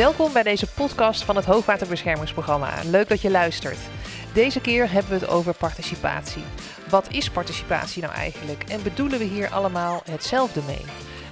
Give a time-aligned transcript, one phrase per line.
[0.00, 2.72] Welkom bij deze podcast van het Hoogwaterbeschermingsprogramma.
[2.84, 3.78] Leuk dat je luistert.
[4.34, 6.42] Deze keer hebben we het over participatie.
[6.88, 10.84] Wat is participatie nou eigenlijk en bedoelen we hier allemaal hetzelfde mee?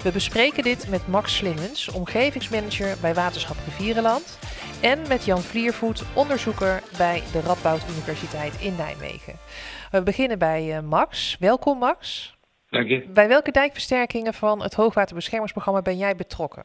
[0.03, 4.39] We bespreken dit met Max Slimmens, omgevingsmanager bij Waterschap Rivierenland.
[4.81, 9.37] En met Jan Vliervoet, onderzoeker bij de Radboud Universiteit in Nijmegen.
[9.91, 11.37] We beginnen bij eh, Max.
[11.41, 12.35] Welkom Max.
[12.71, 13.09] Dank je.
[13.09, 16.65] Bij welke dijkversterkingen van het Hoogwaterbeschermingsprogramma ben jij betrokken?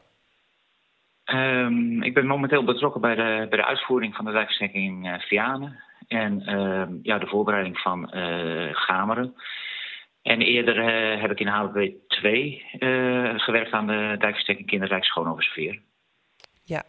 [1.32, 5.18] Um, ik ben momenteel betrokken bij de, bij de uitvoering van de dijkversterking in uh,
[5.18, 5.82] Vianen.
[6.08, 9.34] En uh, ja, de voorbereiding van uh, Gameren.
[10.22, 10.82] En eerder
[11.20, 12.64] heb ik in HWB 2
[13.36, 15.80] gewerkt aan de dijkversterking Kinderrijk Schoonoversfeer.
[16.62, 16.82] Ja,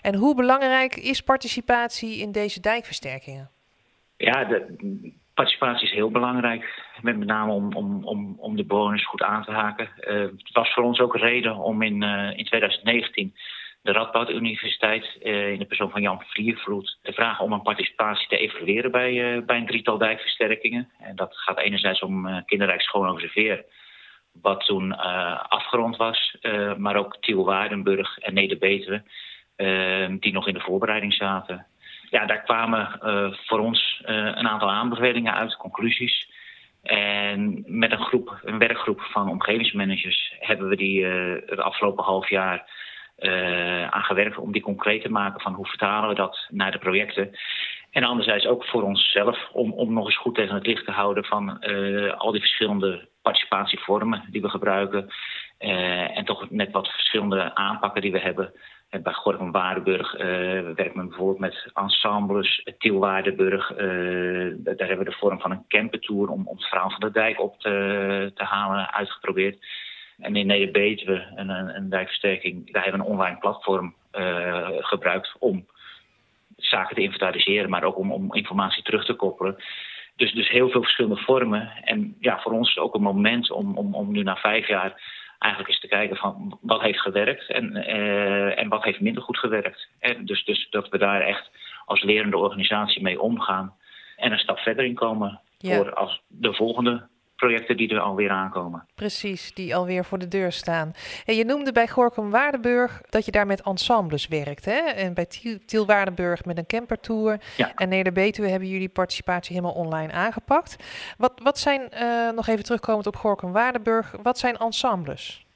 [0.00, 3.50] en hoe belangrijk is participatie in deze dijkversterkingen?
[4.16, 4.76] Ja, de
[5.34, 6.82] participatie is heel belangrijk.
[7.00, 9.88] Met, met name om, om, om, om de bewoners goed aan te haken.
[9.96, 12.02] het was voor ons ook een reden om in,
[12.36, 13.34] in 2019
[13.82, 18.28] de Radboud Universiteit uh, in de persoon van Jan Vliervloed te vragen om een participatie
[18.28, 20.90] te evalueren bij, uh, bij een drietal dijkversterkingen.
[20.98, 23.20] En dat gaat enerzijds om uh, Kinderrijk Schoon
[24.42, 24.98] wat toen
[25.48, 26.36] afgerond was,
[26.76, 29.02] maar ook Tiel Waardenburg en Neder-Betuwe,
[30.20, 31.66] die nog in de voorbereiding zaten.
[32.10, 32.98] Ja, daar kwamen
[33.46, 36.30] voor ons een aantal aanbevelingen uit, conclusies.
[36.82, 41.04] En met een groep, een werkgroep van omgevingsmanagers hebben we die
[41.46, 42.70] het afgelopen half jaar
[43.22, 46.78] uh, aan gewerkt om die concreet te maken van hoe vertalen we dat naar de
[46.78, 47.30] projecten.
[47.90, 51.24] En anderzijds ook voor onszelf om, om nog eens goed tegen het licht te houden
[51.24, 55.12] van uh, al die verschillende participatievormen die we gebruiken.
[55.60, 58.52] Uh, en toch net wat verschillende aanpakken die we hebben.
[58.90, 60.12] En bij Gorkum Waardenburg
[60.76, 62.68] werkt men bijvoorbeeld met ensembles.
[62.78, 63.68] Tiel Waardenburg,
[64.56, 67.40] daar hebben we de vorm van een campertour om, om het verhaal van de dijk
[67.40, 69.66] op te, te halen uitgeprobeerd.
[70.22, 75.36] En in Neder-Betuwe, een, een, een dijkversterking, daar hebben we een online platform uh, gebruikt
[75.38, 75.66] om
[76.56, 79.56] zaken te inventariseren, maar ook om, om informatie terug te koppelen.
[80.16, 81.72] Dus, dus heel veel verschillende vormen.
[81.84, 84.68] En ja, voor ons is het ook een moment om, om, om nu na vijf
[84.68, 85.00] jaar
[85.38, 89.38] eigenlijk eens te kijken van wat heeft gewerkt en, uh, en wat heeft minder goed
[89.38, 89.88] gewerkt.
[89.98, 91.50] En dus, dus dat we daar echt
[91.84, 93.74] als lerende organisatie mee omgaan
[94.16, 95.76] en een stap verder in komen ja.
[95.76, 97.08] voor als de volgende
[97.42, 98.86] projecten die er alweer aankomen.
[98.94, 100.92] Precies, die alweer voor de deur staan.
[101.24, 104.64] En je noemde bij Gorkum Waardenburg dat je daar met ensembles werkt.
[104.64, 104.78] Hè?
[104.78, 105.26] En bij
[105.66, 107.40] Tiel Waardenburg met een campertour.
[107.56, 107.72] Ja.
[107.74, 110.76] En Neder-Betuwe hebben jullie participatie helemaal online aangepakt.
[111.18, 115.46] Wat, wat zijn, uh, nog even terugkomend op Gorkum Waardenburg, wat zijn ensembles?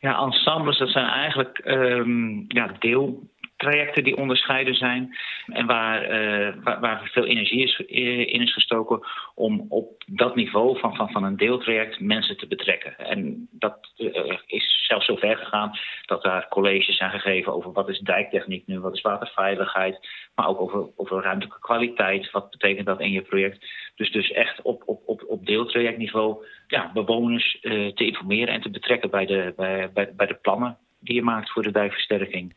[0.00, 6.54] Ja, ensembles, dat zijn eigenlijk um, ja, deel trajecten die onderscheiden zijn en waar, uh,
[6.80, 9.00] waar, veel energie is, in is gestoken
[9.34, 12.98] om op dat niveau van, van, van een deeltraject mensen te betrekken.
[12.98, 17.88] En dat uh, is zelfs zo ver gegaan dat daar colleges zijn gegeven over wat
[17.88, 23.00] is dijktechniek nu, wat is waterveiligheid, maar ook over, over ruimtelijke kwaliteit, wat betekent dat
[23.00, 23.66] in je project.
[23.96, 29.10] Dus, dus echt op, op, op, op deeltrajectniveau ja, bewoners te informeren en te betrekken
[29.10, 32.54] bij de, bij, bij, bij de plannen die je maakt voor de dijkversterking.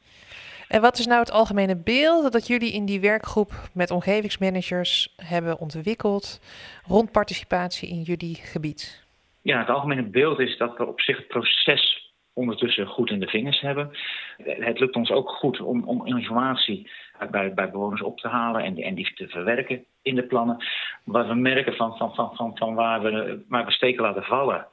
[0.71, 5.59] En wat is nou het algemene beeld dat jullie in die werkgroep met omgevingsmanagers hebben
[5.59, 6.41] ontwikkeld
[6.87, 9.05] rond participatie in jullie gebied?
[9.41, 13.27] Ja, het algemene beeld is dat we op zich het proces ondertussen goed in de
[13.27, 13.89] vingers hebben.
[14.43, 16.89] Het lukt ons ook goed om, om informatie
[17.31, 20.65] bij, bij bewoners op te halen en, en die te verwerken in de plannen.
[21.03, 24.67] Wat we merken van, van, van, van, waar, we, waar we steken laten vallen.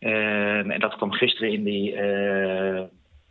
[0.00, 2.82] Uh, en dat kwam gisteren in die uh,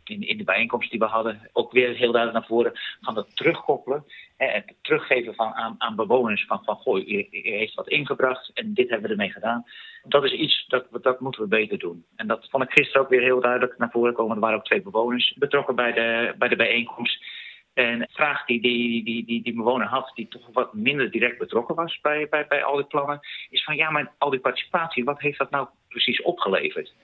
[0.08, 3.36] in, in de bijeenkomst die we hadden ook weer heel duidelijk naar voren van het
[3.36, 4.04] terugkoppelen
[4.36, 8.74] en het teruggeven van, aan, aan bewoners van, van goh, je, heeft wat ingebracht en
[8.74, 9.64] dit hebben we ermee gedaan.
[10.02, 12.04] Dat is iets dat, dat moeten we beter doen.
[12.16, 14.34] En dat vond ik gisteren ook weer heel duidelijk naar voren komen.
[14.34, 17.24] Er waren ook twee bewoners betrokken bij de, bij de bijeenkomst.
[17.74, 21.38] En de vraag die die, die, die, die bewoner had, die toch wat minder direct
[21.38, 23.20] betrokken was bij, bij, bij al die plannen,
[23.50, 26.94] is van ja, maar al die participatie, wat heeft dat nou precies opgeleverd?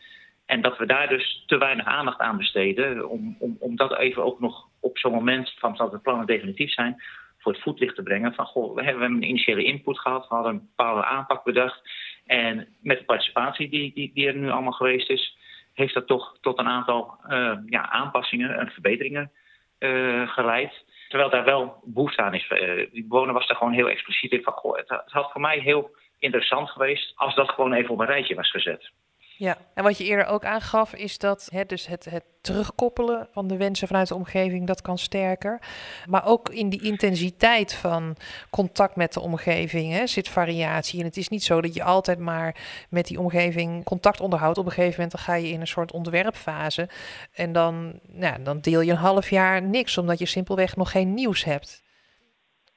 [0.47, 3.09] En dat we daar dus te weinig aandacht aan besteden.
[3.09, 6.73] Om, om, om dat even ook nog op zo'n moment van dat de plannen definitief
[6.73, 7.03] zijn.
[7.39, 8.35] voor het voetlicht te brengen.
[8.35, 10.29] Van goh, we hebben een initiële input gehad.
[10.29, 11.81] We hadden een bepaalde aanpak bedacht.
[12.27, 15.37] En met de participatie die, die, die er nu allemaal geweest is.
[15.75, 19.31] heeft dat toch tot een aantal uh, ja, aanpassingen en verbeteringen
[19.79, 20.85] uh, geleid.
[21.09, 22.51] Terwijl daar wel behoefte aan is.
[22.51, 24.53] Uh, die bewoner was daar gewoon heel expliciet in van.
[24.53, 27.13] Goh, het had voor mij heel interessant geweest.
[27.17, 28.91] als dat gewoon even op een rijtje was gezet.
[29.37, 33.47] Ja, en wat je eerder ook aangaf is dat hè, dus het, het terugkoppelen van
[33.47, 35.61] de wensen vanuit de omgeving, dat kan sterker.
[36.07, 38.17] Maar ook in die intensiteit van
[38.51, 40.99] contact met de omgeving hè, zit variatie.
[40.99, 42.57] En het is niet zo dat je altijd maar
[42.89, 44.59] met die omgeving contact onderhoudt.
[44.59, 46.89] Op een gegeven moment dan ga je in een soort ontwerpfase.
[47.33, 51.15] En dan, nou, dan deel je een half jaar niks, omdat je simpelweg nog geen
[51.15, 51.83] nieuws hebt.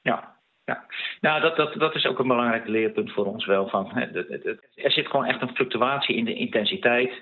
[0.00, 0.37] Ja,
[0.68, 0.84] ja,
[1.20, 3.68] nou dat, dat, dat is ook een belangrijk leerpunt voor ons wel.
[3.68, 4.24] Van, hè,
[4.74, 7.12] er zit gewoon echt een fluctuatie in de intensiteit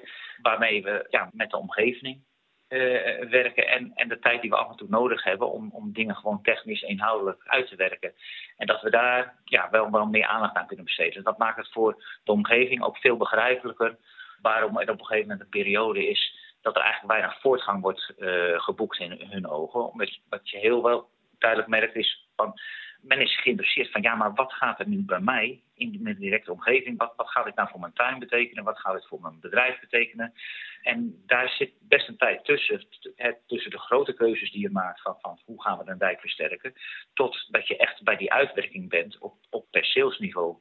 [0.42, 2.24] waarmee we ja, met de omgeving
[2.68, 5.92] uh, werken en, en de tijd die we af en toe nodig hebben om, om
[5.92, 8.12] dingen gewoon technisch inhoudelijk uit te werken.
[8.56, 11.14] En dat we daar ja, wel, wel meer aandacht aan kunnen besteden.
[11.14, 13.96] Dus dat maakt het voor de omgeving ook veel begrijpelijker
[14.42, 18.12] waarom er op een gegeven moment een periode is dat er eigenlijk weinig voortgang wordt
[18.18, 19.90] uh, geboekt in hun ogen.
[19.90, 21.08] Omdat wat je heel wel
[21.38, 22.54] duidelijk merkt is van
[23.06, 26.52] men is geïnteresseerd van ja, maar wat gaat er nu bij mij in mijn directe
[26.52, 26.98] omgeving?
[26.98, 28.64] Wat, wat gaat dit nou voor mijn tuin betekenen?
[28.64, 30.32] Wat gaat het voor mijn bedrijf betekenen?
[30.82, 32.86] En daar zit best een tijd tussen,
[33.16, 36.20] het, tussen de grote keuzes die je maakt van, van hoe gaan we een dijk
[36.20, 36.74] versterken,
[37.14, 40.56] tot dat je echt bij die uitwerking bent op, op perceelsniveau.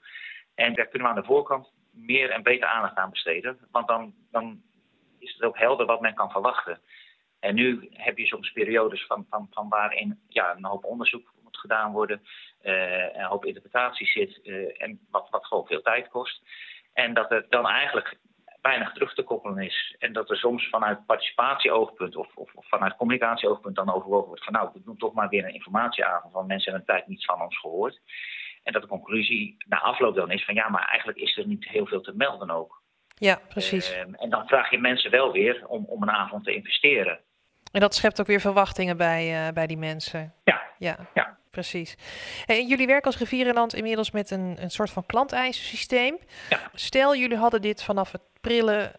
[0.55, 4.13] En daar kunnen we aan de voorkant meer en beter aandacht aan besteden, want dan,
[4.31, 4.61] dan
[5.19, 6.79] is het ook helder wat men kan verwachten.
[7.45, 11.91] En nu heb je soms periodes van, van, van waarin ja, een hoop onderzoek gedaan
[11.91, 12.21] worden.
[12.63, 16.41] Uh, een hoop interpretatie zit uh, en wat, wat gewoon veel tijd kost.
[16.93, 18.17] En dat er dan eigenlijk
[18.61, 19.95] weinig terug te koppelen is.
[19.99, 24.53] En dat er soms vanuit participatieoogpunt of, of, of vanuit communicatieoogpunt dan overwogen wordt van
[24.53, 27.41] nou, we doen toch maar weer een informatieavond, want mensen hebben een tijd niets van
[27.41, 28.01] ons gehoord.
[28.63, 31.67] En dat de conclusie na afloop dan is van ja, maar eigenlijk is er niet
[31.67, 32.83] heel veel te melden ook.
[33.15, 33.91] Ja, precies.
[33.91, 37.19] Uh, en dan vraag je mensen wel weer om, om een avond te investeren.
[37.71, 40.33] En dat schept ook weer verwachtingen bij, bij die mensen.
[40.43, 40.97] Ja, ja.
[41.13, 41.97] ja precies.
[42.45, 46.17] En jullie werken als Rivierenland inmiddels met een, een soort van klanteisensysteem.
[46.49, 46.59] Ja.
[46.73, 48.91] Stel, jullie hadden dit vanaf het prille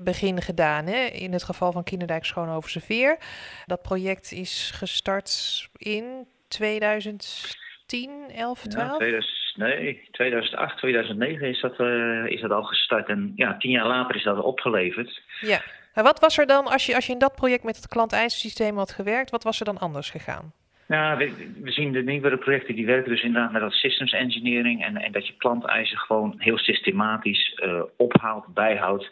[0.00, 1.04] begin gedaan, hè?
[1.04, 3.18] in het geval van Kinderdijk Schoonhovense Veer.
[3.66, 5.30] Dat project is gestart
[5.76, 8.90] in 2010, 11, 12?
[8.90, 13.08] Ja, 2000, nee, 2008, 2009 is dat, uh, is dat al gestart.
[13.08, 15.22] En ja, tien jaar later is dat opgeleverd.
[15.40, 15.60] Ja.
[16.02, 18.92] Wat was er dan, als je, als je in dat project met het klanteisensysteem had
[18.92, 20.52] gewerkt, wat was er dan anders gegaan?
[20.86, 21.32] Ja, we,
[21.64, 24.84] zien de nieuwere projecten die werken dus inderdaad met dat systems engineering.
[24.84, 29.08] En, en dat je klanteisen gewoon heel systematisch uh, ophaalt, bijhoudt.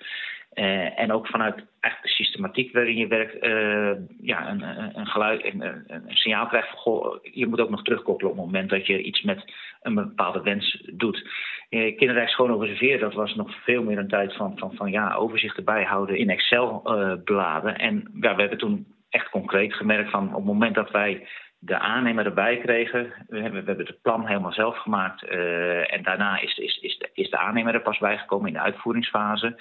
[0.54, 4.62] Uh, en ook vanuit echt de systematiek waarin je werkt, uh, ja, een,
[4.98, 8.70] een, geluid, een, een, signaal krijgt van je moet ook nog terugkoppelen op het moment
[8.70, 9.52] dat je iets met
[9.82, 11.28] een bepaalde wens doet.
[11.70, 15.14] Uh, Kinderrijk schoon observeren, dat was nog veel meer een tijd van, van, van ja,
[15.14, 17.78] overzichten bijhouden in Excel-bladen.
[17.78, 21.26] en ja, we hebben toen echt concreet gemerkt van op het moment dat wij
[21.64, 23.12] de aannemer erbij kregen.
[23.28, 25.22] We hebben, we hebben het plan helemaal zelf gemaakt.
[25.22, 28.60] Uh, en daarna is, is, is, de, is de aannemer er pas bijgekomen in de
[28.60, 29.60] uitvoeringsfase.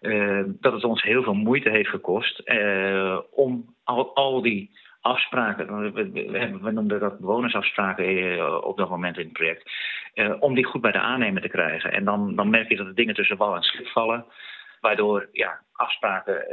[0.00, 4.70] Uh, dat het ons heel veel moeite heeft gekost uh, om al, al die
[5.00, 9.70] afspraken, we, we, we, noemden dat bewonersafspraken op dat moment in het project,
[10.40, 11.92] om die goed bij de aannemer te krijgen.
[11.92, 14.24] En dan, dan merk je dat de dingen tussen wal en schip vallen,
[14.80, 16.44] waardoor ja, afspraken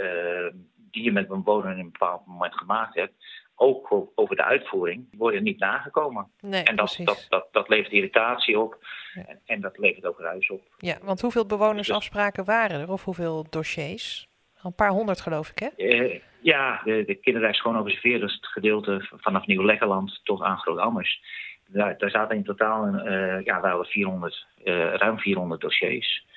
[0.92, 3.14] die je met een bewoner in een bepaald moment gemaakt hebt,
[3.60, 6.28] ook over de uitvoering, worden niet nagekomen.
[6.40, 8.78] Nee, en dat, dat, dat, dat, levert irritatie op
[9.14, 10.62] en, en, dat levert ook ruis op.
[10.78, 14.28] Ja, want hoeveel bewonersafspraken waren er of hoeveel dossiers?
[14.64, 15.70] Een paar honderd geloof ik, hè?
[15.78, 17.88] Uh, ja, de, de gewoon dat
[18.30, 21.22] is het gedeelte vanaf Nieuw-Lekkerland tot aan Groot-Ammers.
[21.68, 26.28] Daar, daar zaten in totaal een, uh, ja, wel 400, uh, ruim 400 dossiers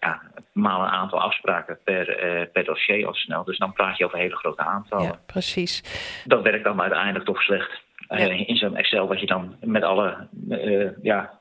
[0.00, 0.22] ja,
[0.52, 3.44] maal een aantal afspraken per, uh, per dossier al snel.
[3.44, 5.06] Dus dan praat je over hele grote aantallen.
[5.06, 5.82] Ja, precies.
[6.24, 7.84] Dat werkt dan uiteindelijk toch slecht.
[8.08, 11.40] Uh, in zo'n Excel wat je dan met alle uh, ja,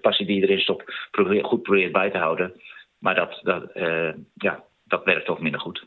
[0.00, 2.60] passie die erin stopt probeer, goed probeert bij te houden.
[2.98, 3.70] Maar dat, dat,
[4.34, 5.86] ja, dat werkt toch minder goed.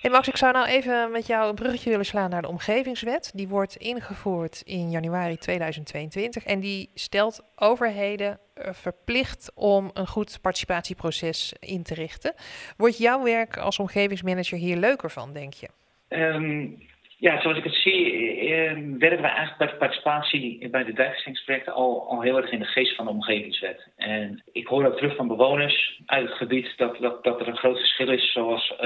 [0.00, 3.30] Hey Max, ik zou nou even met jou een bruggetje willen slaan naar de omgevingswet.
[3.34, 10.38] Die wordt ingevoerd in januari 2022 en die stelt overheden eh, verplicht om een goed
[10.40, 12.34] participatieproces in te richten.
[12.76, 15.68] Wordt jouw werk als omgevingsmanager hier leuker van, denk je?
[16.08, 16.78] Um,
[17.22, 21.72] ja, zoals ik het zie, eh, werken we eigenlijk bij de participatie bij de dijkvestingsprojecten
[21.72, 23.88] al, al heel erg in de geest van de omgevingswet.
[23.96, 27.56] En ik hoor ook terug van bewoners uit het gebied dat, dat, dat er een
[27.56, 28.78] groot verschil is zoals uh,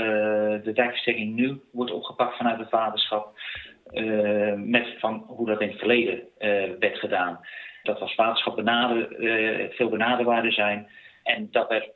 [0.62, 3.38] de dijkversterking nu wordt opgepakt vanuit het waterschap.
[3.93, 7.40] Uh, met van hoe dat in het verleden uh, werd gedaan.
[7.83, 9.09] Dat als waterschap benader,
[9.71, 10.88] veel benaderbaarder zijn.
[11.23, 11.90] En dat er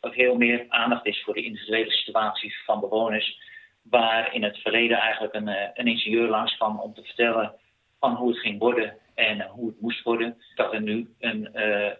[0.00, 3.50] ook heel meer aandacht is voor de individuele situatie van bewoners
[3.82, 7.54] waar in het verleden eigenlijk een, eh, een ingenieur langs kwam om te vertellen
[8.00, 9.00] van hoe het ging worden.
[9.14, 11.50] en hoe het moest worden, dat er nu een,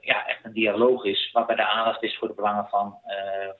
[0.00, 2.94] ja, echt een dialoog is waarbij de aandacht is voor de belangen van,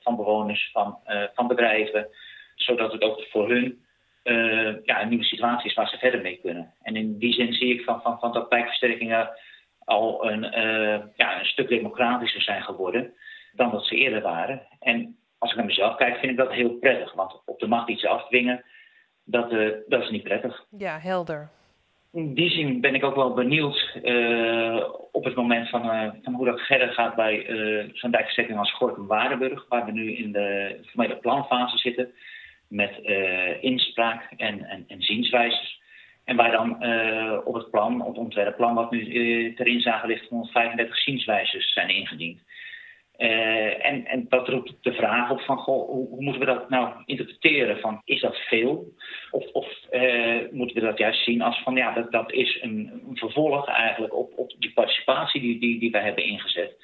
[0.01, 0.99] van bewoners, van,
[1.35, 2.09] van bedrijven,
[2.55, 3.85] zodat het ook voor hun
[4.85, 6.75] ja, een nieuwe situatie is waar ze verder mee kunnen.
[6.83, 9.31] En in die zin zie ik van, van, van dat wijkversterkingen
[9.85, 10.43] al een,
[11.17, 13.15] ja, een stuk democratischer zijn geworden
[13.53, 14.67] dan dat ze eerder waren.
[14.81, 17.13] En als ik naar mezelf kijk, vind ik dat heel prettig.
[17.13, 18.65] Want op de macht iets afdwingen,
[19.25, 20.65] dat, uh, dat is niet prettig.
[20.79, 21.49] Ja, helder.
[22.13, 26.35] In die zin ben ik ook wel benieuwd uh, op het moment van, uh, van
[26.35, 27.47] hoe dat verder gaat bij
[27.93, 32.13] zo'n dijkverstrekking als Gorkum-Waardenburg, waar we nu in de formele planfase zitten
[32.69, 32.99] met
[33.61, 35.81] inspraak en, en, en zienswijzes.
[36.25, 36.71] En waar dan
[37.45, 42.41] op het plan, op het ontwerpplan wat nu ter inzage ligt, 135 zienswijzes zijn ingediend.
[43.23, 46.69] Uh, en, en dat roept de vraag op van, goh, hoe, hoe, moeten we dat
[46.69, 47.81] nou interpreteren?
[47.81, 48.93] Van, is dat veel?
[49.31, 53.03] Of, of uh, moeten we dat juist zien als van, ja, dat, dat is een,
[53.15, 56.77] vervolg eigenlijk op, op die participatie die, die, die wij hebben ingezet.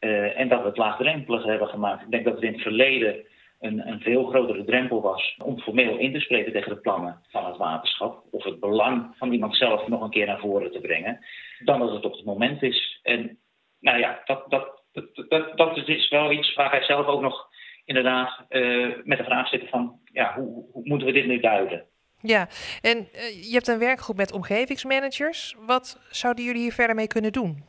[0.00, 2.02] Uh, en dat we het laagdrempelig hebben gemaakt.
[2.02, 3.24] Ik denk dat het in het verleden
[3.60, 7.46] een, een veel grotere drempel was om formeel in te spreken tegen de plannen van
[7.46, 8.24] het waterschap.
[8.30, 11.18] Of het belang van iemand zelf nog een keer naar voren te brengen.
[11.64, 13.00] Dan dat het op het moment is.
[13.02, 13.38] En
[13.80, 14.79] nou ja, dat, dat
[15.28, 17.48] dat, dat, is wel iets waar wij zelf ook nog
[17.84, 21.84] inderdaad uh, met de vraag zitten van ja, hoe, hoe, moeten we dit nu duiden?
[22.22, 22.48] Ja,
[22.80, 25.56] en uh, je hebt een werkgroep met omgevingsmanagers.
[25.66, 27.68] Wat zouden jullie hier verder mee kunnen doen?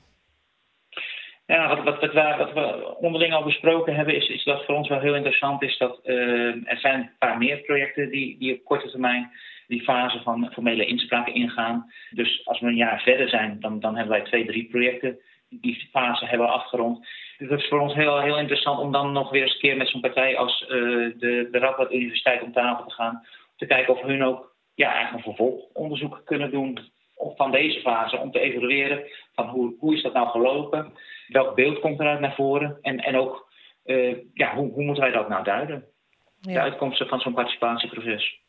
[1.45, 4.75] Ja, wat, wat, wat, we, wat we onderling al besproken hebben, is, is dat voor
[4.75, 8.53] ons wel heel interessant is dat uh, er zijn een paar meer projecten die, die
[8.53, 9.31] op korte termijn
[9.67, 11.91] die fase van formele inspraak ingaan.
[12.09, 15.19] Dus als we een jaar verder zijn, dan, dan hebben wij twee, drie projecten
[15.51, 17.08] die fase hebben afgerond.
[17.38, 19.77] Dus dat is voor ons heel, heel interessant om dan nog weer eens een keer
[19.77, 23.15] met zo'n partij als uh, de, de Radboud Universiteit om tafel te gaan.
[23.15, 26.79] Om te kijken of hun ook ja, eigenlijk een vervolgonderzoek kunnen doen
[27.15, 28.17] van deze fase.
[28.17, 29.03] Om te evalueren
[29.34, 30.93] van hoe, hoe is dat nou gelopen?
[31.27, 32.77] Welk beeld komt eruit naar voren?
[32.81, 33.50] En, en ook
[33.86, 35.86] uh, ja, hoe, hoe moeten wij dat nou duiden?
[36.41, 36.53] Ja.
[36.53, 38.40] De uitkomsten van zo'n participatieproces.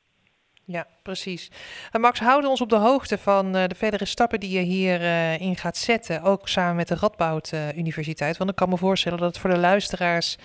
[0.72, 1.50] Ja, precies.
[1.90, 5.00] En Max, houden ons op de hoogte van uh, de verdere stappen die je hierin
[5.00, 8.36] uh, in gaat zetten, ook samen met de Radboud Universiteit.
[8.36, 10.36] Want ik kan me voorstellen dat het voor de luisteraars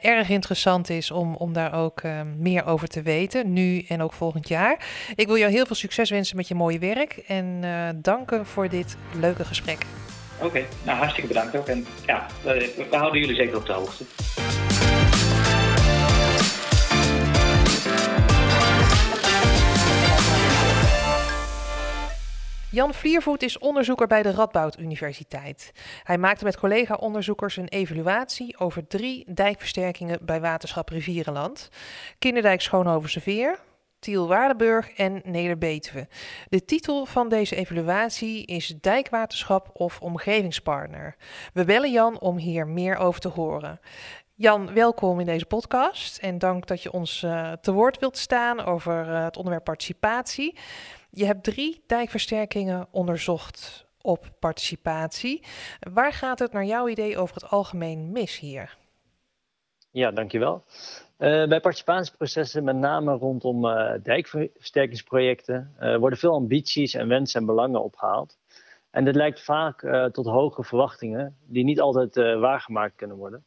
[0.00, 2.02] erg interessant is om, om daar ook
[2.36, 4.86] meer over te weten, nu en ook volgend jaar.
[5.14, 7.60] Ik wil jou heel veel succes wensen met je mooie werk en
[8.02, 9.86] danken voor dit leuke gesprek.
[10.42, 11.66] Oké, nou hartstikke bedankt ook.
[11.66, 14.04] En ja, we houden jullie zeker op de hoogte.
[22.80, 25.72] Jan Vliervoet is onderzoeker bij de Radboud Universiteit.
[26.02, 31.68] Hij maakte met collega-onderzoekers een evaluatie over drie dijkversterkingen bij waterschap Rivierenland.
[32.18, 33.58] Kinderdijk Schoonhovense Veer,
[33.98, 36.08] Tiel Waardenburg en Neder-Betuwe.
[36.48, 41.16] De titel van deze evaluatie is Dijkwaterschap of Omgevingspartner.
[41.52, 43.80] We bellen Jan om hier meer over te horen.
[44.34, 48.64] Jan, welkom in deze podcast en dank dat je ons uh, te woord wilt staan
[48.64, 50.58] over uh, het onderwerp participatie.
[51.10, 55.44] Je hebt drie dijkversterkingen onderzocht op participatie.
[55.92, 58.76] Waar gaat het naar jouw idee over het algemeen mis hier?
[59.90, 60.64] Ja, dankjewel.
[61.18, 67.46] Uh, bij participatieprocessen, met name rondom uh, dijkversterkingsprojecten, uh, worden veel ambities en wensen en
[67.46, 68.38] belangen opgehaald.
[68.90, 73.44] En dit leidt vaak tot hoge verwachtingen, die niet altijd waargemaakt kunnen worden.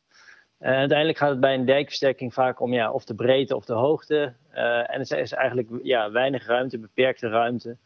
[0.63, 3.73] Uh, uiteindelijk gaat het bij een dijkversterking vaak om ja, of de breedte of de
[3.73, 4.33] hoogte.
[4.53, 7.77] Uh, en er is eigenlijk ja, weinig ruimte, beperkte ruimte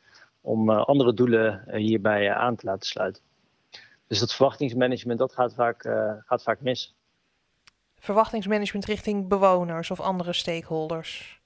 [0.42, 3.24] om uh, andere doelen hierbij aan te laten sluiten.
[4.08, 5.82] Dus dat verwachtingsmanagement dat gaat, vaak,
[6.26, 6.96] gaat vaak mis.
[8.00, 11.42] Verwachtingsmanagement richting bewoners of andere stakeholders?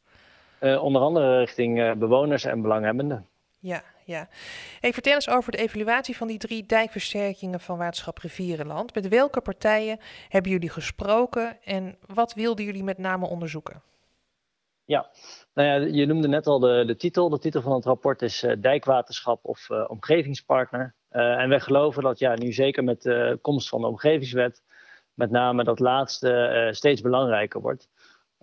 [0.60, 3.28] onder andere richting bewoners en belanghebbenden.
[3.60, 4.28] Ja, ja.
[4.80, 8.96] Hey, vertel eens over de evaluatie van die drie dijkversterkingen van waterschap Rivierenland.
[8.96, 13.82] Met welke partijen hebben jullie gesproken en wat wilden jullie met name onderzoeken?
[14.86, 15.10] Ja,
[15.54, 17.30] nou ja, je noemde net al de, de titel.
[17.30, 20.96] De titel van het rapport is uh, Dijkwaterschap of uh, Omgevingspartner.
[21.12, 24.64] Uh, en wij geloven dat ja, nu zeker met de komst van de Omgevingswet,
[25.14, 27.90] met name dat laatste steeds belangrijker wordt.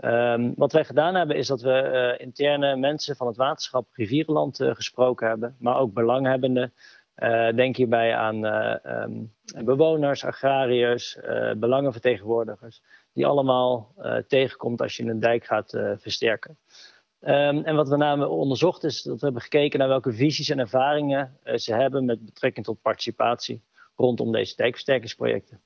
[0.04, 4.60] Um, wat wij gedaan hebben is dat we uh, interne mensen van het waterschap Rivierenland
[4.60, 6.72] uh, gesproken hebben, maar ook belanghebbenden.
[7.16, 11.18] Uh, denk hierbij aan um, bewoners, agrariërs,
[11.56, 13.94] belangenvertegenwoordigers, die allemaal
[14.28, 16.58] tegenkomt als je een dijk gaat versterken.
[17.20, 20.58] Um, en wat we namelijk onderzocht is dat we hebben gekeken naar welke visies en
[20.58, 23.62] ervaringen ze hebben met betrekking tot participatie
[23.96, 25.60] rondom deze dijkversterkingsprojecten.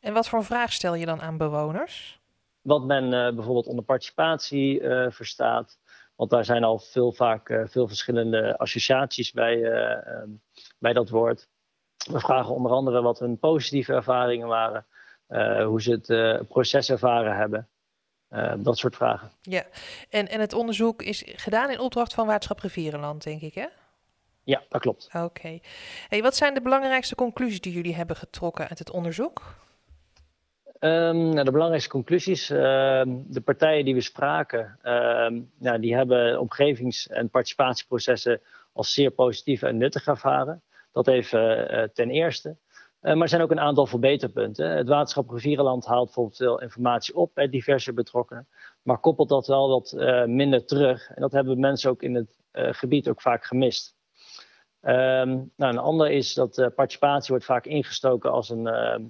[0.00, 2.21] En wat voor vraag stel je dan aan bewoners?
[2.62, 5.78] Wat men uh, bijvoorbeeld onder participatie uh, verstaat.
[6.16, 10.28] Want daar zijn al veel vaak uh, veel verschillende associaties bij, ehm,
[10.78, 11.48] bij dat woord.
[12.10, 14.86] We vragen onder andere wat hun positieve ervaringen waren,
[15.64, 17.68] hoe ze het proces ervaren hebben.
[18.62, 19.30] dat soort vragen.
[19.40, 19.64] Ja,
[20.10, 23.66] en, en het onderzoek is gedaan in opdracht van Waterschap Rivierenland, denk ik, hè?
[24.44, 25.08] Ja, dat klopt.
[25.12, 25.58] Oké.
[26.08, 29.61] Hey, wat zijn de belangrijkste conclusies die jullie hebben getrokken uit het onderzoek?
[30.84, 32.50] Um, nou, de belangrijkste conclusies.
[32.50, 32.58] Uh,
[33.06, 38.40] de partijen die we spraken, uh, nou, die hebben omgevings- en participatieprocessen
[38.72, 40.62] als zeer positief en nuttig ervaren.
[40.92, 42.48] Dat even uh, ten eerste.
[42.48, 44.70] Uh, maar er zijn ook een aantal verbeterpunten.
[44.70, 48.48] Het waterschap Rivierenland haalt bijvoorbeeld veel informatie op bij diverse betrokkenen,
[48.82, 51.08] maar koppelt dat wel wat uh, minder terug.
[51.08, 53.94] En dat hebben mensen ook in het gebied ook vaak gemist.
[54.80, 59.02] Nou, een ander is dat participatie wordt vaak ingestoken als een ehm,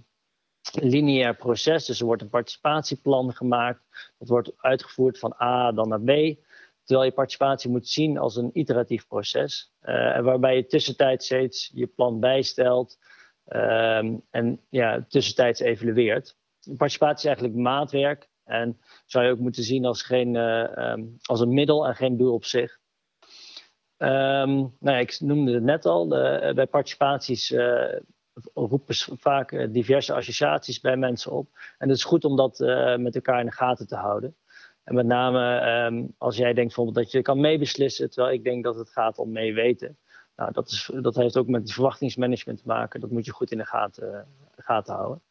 [0.71, 1.87] lineair proces.
[1.87, 4.13] Dus er wordt een participatieplan gemaakt.
[4.19, 6.39] Dat wordt uitgevoerd van A dan naar B.
[6.85, 9.73] Terwijl je participatie moet zien als een iteratief proces.
[9.83, 12.99] Uh, waarbij je tussentijds steeds je plan bijstelt.
[13.49, 16.37] Um, en ja, tussentijds evalueert.
[16.77, 18.29] Participatie is eigenlijk maatwerk.
[18.45, 22.17] En zou je ook moeten zien als, geen, uh, um, als een middel en geen
[22.17, 22.81] doel op zich.
[23.99, 26.09] Um, nou ja, ik noemde het net al.
[26.09, 27.55] De, bij participaties
[28.55, 31.49] roepen vaak eh, diverse associaties bij mensen op.
[31.79, 34.37] En het is goed om dat uh, met elkaar in de gaten te houden.
[34.85, 38.65] En met name um, als jij denkt bijvoorbeeld dat je kan meebeslissen, terwijl ik denk
[38.65, 39.99] dat het gaat om meeweten.
[40.37, 43.01] Nou, dat, is, dat heeft ook met verwachtingsmanagement te maken.
[43.01, 44.27] Dat moet je goed in de gaten,
[44.95, 45.23] houden.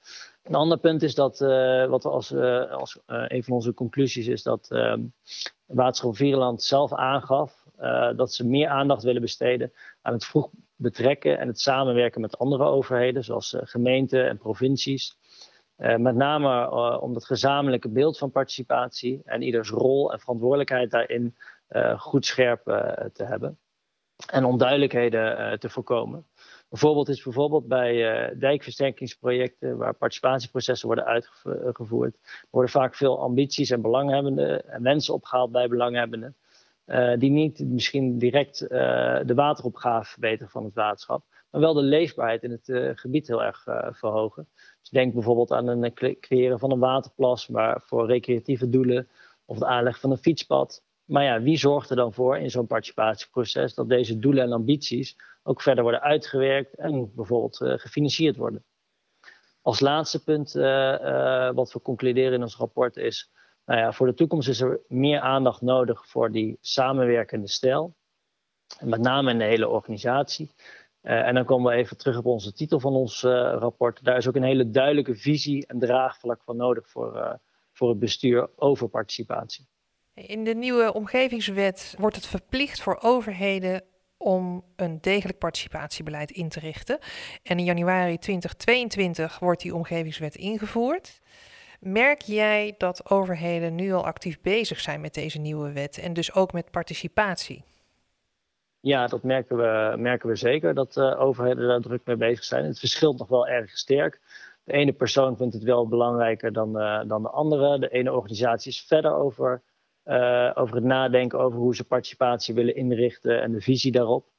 [0.43, 2.33] Een ander punt is dat, uh, wat als,
[2.69, 5.01] als een van onze conclusies is dat ehm,
[5.65, 7.65] Waterschap Vierland zelf aangaf
[8.15, 10.49] dat ze meer aandacht willen besteden aan het vroeg
[10.81, 15.17] betrekken en het samenwerken met andere overheden, zoals uh, gemeenten en provincies.
[15.77, 20.91] Uh, met name uh, om dat gezamenlijke beeld van participatie en ieders rol en verantwoordelijkheid
[20.91, 21.35] daarin
[21.97, 22.63] goed scherp
[23.13, 23.59] te hebben.
[24.31, 26.27] En onduidelijkheden te voorkomen.
[26.69, 27.93] Een voorbeeld is bijvoorbeeld bij
[28.37, 32.13] dijkversterkingsprojecten waar participatieprocessen worden uitgevoerd.
[32.23, 36.35] Er worden vaak veel ambities en belanghebbenden en wensen opgehaald bij belanghebbenden.
[36.91, 38.69] Uh, die niet misschien direct uh,
[39.25, 43.43] de wateropgave verbeteren van het waterschap, maar wel de leefbaarheid in het uh, gebied heel
[43.43, 44.47] erg verhogen.
[44.79, 49.09] Dus denk bijvoorbeeld aan het creëren van een waterplas, maar voor recreatieve doelen
[49.45, 50.83] of de aanleg van een fietspad.
[51.05, 55.15] Maar ja, wie zorgt er dan voor in zo'n participatieproces dat deze doelen en ambities
[55.43, 58.63] ook verder worden uitgewerkt en bijvoorbeeld gefinancierd worden?
[59.61, 60.53] Als laatste punt
[61.55, 63.31] wat we concluderen in ons rapport is
[63.65, 67.95] nou ja, voor de toekomst is er meer aandacht nodig voor die samenwerkende stijl.
[68.79, 70.51] Met name in de hele organisatie.
[71.03, 74.03] Uh, en dan komen we even terug op onze titel van ons uh, rapport.
[74.03, 77.33] Daar is ook een hele duidelijke visie en draagvlak van nodig voor, uh,
[77.71, 79.67] voor het bestuur over participatie.
[80.13, 83.83] In de nieuwe omgevingswet wordt het verplicht voor overheden
[84.17, 86.99] om een degelijk participatiebeleid in te richten.
[87.43, 91.21] En in januari 2022 wordt die omgevingswet ingevoerd.
[91.81, 96.33] Merk jij dat overheden nu al actief bezig zijn met deze nieuwe wet en dus
[96.33, 97.63] ook met participatie?
[98.79, 102.65] Ja, dat merken we, merken we zeker, dat uh, overheden daar druk mee bezig zijn.
[102.65, 104.19] Het verschilt nog wel erg sterk.
[104.63, 107.79] De ene persoon vindt het wel belangrijker dan, uh, dan de andere.
[107.79, 109.61] De ene organisatie is verder over,
[110.05, 114.30] uh, over het nadenken over hoe ze participatie willen inrichten en de visie daarop.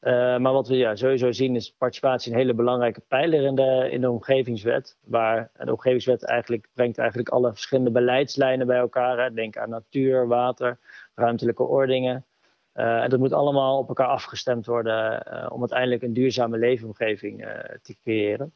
[0.00, 3.88] Uh, maar wat we ja, sowieso zien is participatie een hele belangrijke pijler in de,
[3.90, 4.96] in de omgevingswet.
[5.00, 9.18] Waar de omgevingswet eigenlijk brengt eigenlijk alle verschillende beleidslijnen bij elkaar.
[9.18, 9.32] Hè.
[9.32, 10.78] Denk aan natuur, water,
[11.14, 12.26] ruimtelijke ordeningen.
[12.74, 17.40] Uh, en dat moet allemaal op elkaar afgestemd worden uh, om uiteindelijk een duurzame leefomgeving
[17.82, 18.54] te creëren.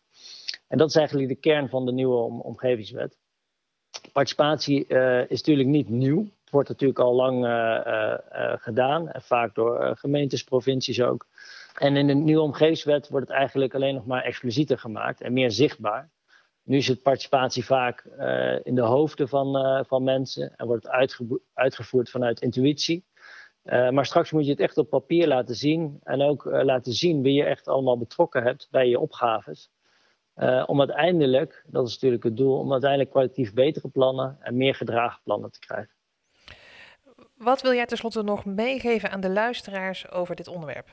[0.68, 3.18] En dat is eigenlijk de kern van de nieuwe om, omgevingswet.
[4.12, 4.86] Participatie
[5.26, 7.50] is natuurlijk niet nieuw wordt natuurlijk al lang uh,
[7.86, 9.08] uh, gedaan.
[9.08, 11.26] En vaak door gemeentes, provincies ook.
[11.78, 15.50] En in de nieuwe omgevingswet wordt het eigenlijk alleen nog maar explicieter gemaakt en meer
[15.50, 16.10] zichtbaar.
[16.62, 18.04] Nu is het participatie vaak
[18.62, 23.04] in de hoofden van, van mensen en wordt het uitgevoerd vanuit intuïtie.
[23.62, 27.34] maar straks moet je het echt op papier laten zien en ook laten zien wie
[27.34, 29.70] je echt allemaal betrokken hebt bij je opgaves.
[30.66, 35.20] om uiteindelijk, dat is natuurlijk het doel, om uiteindelijk kwalitatief betere plannen en meer gedragen
[35.24, 36.01] plannen te krijgen.
[37.42, 40.88] Wat wil jij tenslotte nog meegeven aan de luisteraars over dit onderwerp?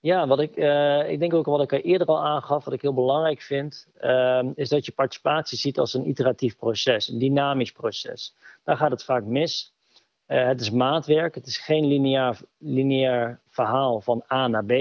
[0.00, 2.82] Ja, wat ik, uh, ik denk ook wat ik er eerder al aangaf, wat ik
[2.82, 7.72] heel belangrijk vind, uh, is dat je participatie ziet als een iteratief proces, een dynamisch
[7.72, 8.34] proces.
[8.64, 9.72] Daar gaat het vaak mis.
[10.26, 14.72] Uh, het is maatwerk, het is geen lineair, lineair verhaal van A naar B.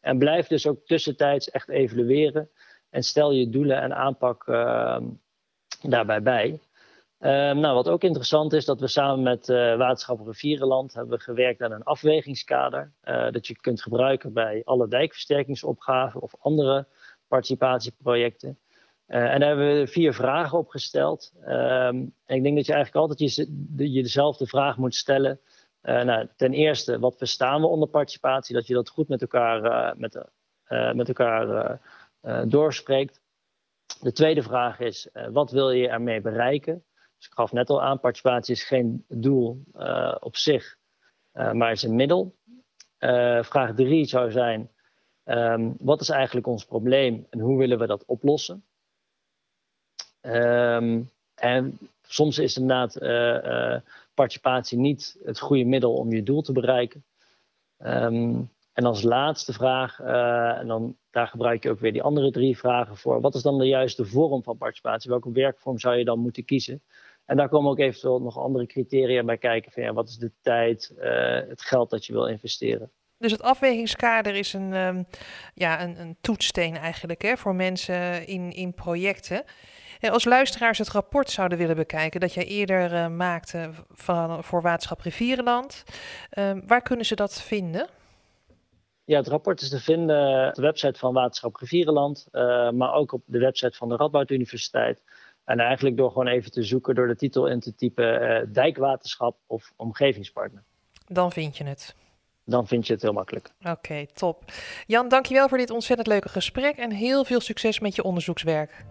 [0.00, 2.50] En blijf dus ook tussentijds echt evalueren
[2.90, 5.04] en stel je doelen en aanpak ehm,
[5.82, 6.60] daarbij bij.
[7.22, 11.62] Ehm, nou, wat ook interessant is, dat we samen met uh, Waterschap Rivierenland hebben gewerkt
[11.62, 12.92] aan een afwegingskader.
[13.04, 16.86] Uh, dat je kunt gebruiken bij alle dijkversterkingsopgaven of andere
[17.28, 18.58] participatieprojecten.
[19.08, 21.32] Uh, en daar hebben we vier vragen op gesteld.
[21.40, 25.40] Ehm, en ik denk dat je eigenlijk altijd je, je dezelfde vraag moet stellen.
[25.82, 28.54] nou, ten eerste, wat verstaan we onder participatie?
[28.54, 30.24] Dat je dat goed met elkaar, met,
[30.94, 31.80] met elkaar
[32.48, 33.20] doorspreekt.
[34.00, 36.84] De tweede vraag is, wat wil je ermee bereiken?
[37.22, 40.76] Dus ik gaf net al aan, participatie is geen doel uh, op zich,
[41.34, 42.34] uh, maar is een middel.
[42.98, 44.70] Uh, vraag drie zou zijn,
[45.24, 48.64] um, wat is eigenlijk ons probleem en hoe willen we dat oplossen?
[50.20, 52.98] Um, en soms is inderdaad
[54.14, 57.04] participatie niet het goede middel om je doel te bereiken.
[57.78, 60.00] Um, en als laatste vraag,
[60.58, 63.20] en dan, daar gebruik je ook weer die andere drie vragen voor.
[63.20, 65.10] Wat is dan de juiste vorm van participatie?
[65.10, 66.82] Welke werkvorm zou je dan moeten kiezen?
[67.26, 69.72] En daar komen ook eventueel nog andere criteria bij kijken.
[69.72, 72.90] Van, ja, wat is de tijd, uh, het geld dat je wil investeren.
[73.18, 75.06] Dus het afwegingskader is een, um,
[75.54, 79.44] ja, een, een toetssteen eigenlijk hè, voor mensen in, in projecten.
[80.00, 85.00] Als luisteraars het rapport zouden willen bekijken dat jij eerder uh, maakte van, voor Waterschap
[85.00, 85.84] Rivierenland,
[86.38, 87.88] uh, waar kunnen ze dat vinden?
[89.04, 93.12] Ja, het rapport is te vinden op de website van Waterschap Rivierenland, uh, maar ook
[93.12, 95.02] op de website van de Radboud Universiteit.
[95.44, 99.36] En eigenlijk door gewoon even te zoeken, door de titel in te typen uh, dijkwaterschap
[99.46, 100.64] of omgevingspartner.
[101.06, 101.94] Dan vind je het.
[102.44, 103.52] Dan vind je het heel makkelijk.
[103.60, 104.44] Oké, okay, top.
[104.86, 108.84] Jan, dankjewel voor dit ontzettend leuke gesprek en heel veel succes met je onderzoekswerk.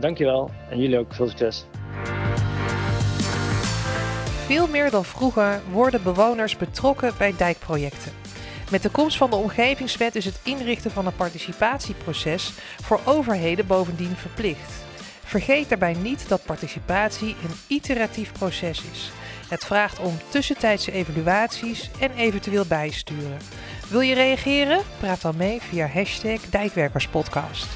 [0.00, 1.66] Dankjewel en jullie ook veel succes.
[4.46, 8.12] Veel meer dan vroeger worden bewoners betrokken bij dijkprojecten.
[8.70, 12.50] Met de komst van de omgevingswet is het inrichten van een participatieproces
[12.82, 14.83] voor overheden bovendien verplicht.
[15.24, 19.12] Vergeet daarbij niet dat participatie een iteratief proces is.
[19.48, 23.38] Het vraagt om tussentijdse evaluaties en eventueel bijsturen.
[23.88, 24.80] Wil je reageren?
[24.98, 27.66] Praat dan mee via hashtag Dijkwerkerspodcast.